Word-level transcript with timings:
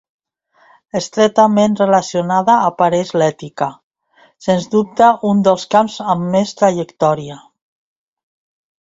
Estretament 0.99 1.75
relacionada 1.81 2.55
apareix 2.71 3.13
l'ètica, 3.23 3.69
sens 4.49 4.69
dubte 4.75 5.13
un 5.35 5.47
dels 5.51 5.71
camps 5.77 6.03
amb 6.17 6.29
més 6.39 6.59
trajectòria. 6.65 7.43